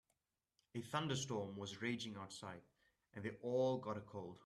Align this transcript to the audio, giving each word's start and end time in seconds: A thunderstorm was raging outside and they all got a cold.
A 0.73 0.81
thunderstorm 0.81 1.55
was 1.55 1.79
raging 1.83 2.15
outside 2.15 2.63
and 3.13 3.23
they 3.23 3.37
all 3.43 3.77
got 3.77 3.97
a 3.97 4.01
cold. 4.01 4.39